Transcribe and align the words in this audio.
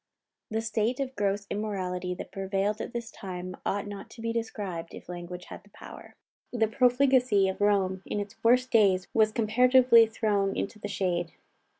The 0.49 0.61
state 0.63 0.99
of 0.99 1.15
gross 1.15 1.45
immorality 1.51 2.15
that 2.15 2.31
prevailed 2.31 2.81
at 2.81 2.91
this 2.91 3.11
time 3.11 3.55
ought 3.63 3.85
not 3.85 4.09
to 4.09 4.21
be 4.21 4.33
described, 4.33 4.95
if 4.95 5.07
language 5.07 5.45
had 5.45 5.61
the 5.63 5.69
power. 5.69 6.15
The 6.51 6.67
profligacy 6.67 7.47
of 7.47 7.61
Rome 7.61 8.01
in 8.07 8.19
its 8.19 8.43
worst 8.43 8.71
days 8.71 9.07
was 9.13 9.31
comparatively 9.31 10.07
thrown 10.07 10.55
into 10.55 10.79
the 10.79 10.87
shade. 10.87 11.33